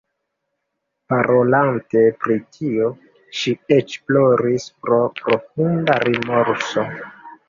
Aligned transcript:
Parolante 1.11 1.99
pri 2.23 2.37
tio, 2.55 2.87
ŝi 3.39 3.53
eĉ 3.77 3.93
ploris 4.07 4.65
pro 4.87 4.97
profunda 5.21 5.99
rimorso. 6.05 6.87